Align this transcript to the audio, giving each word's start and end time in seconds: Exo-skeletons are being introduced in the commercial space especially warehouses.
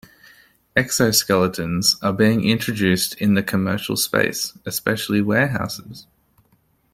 Exo-skeletons 0.75 1.95
are 2.01 2.11
being 2.11 2.43
introduced 2.43 3.13
in 3.21 3.35
the 3.35 3.43
commercial 3.43 3.95
space 3.95 4.57
especially 4.65 5.21
warehouses. 5.21 6.07